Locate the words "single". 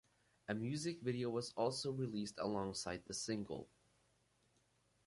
3.13-3.69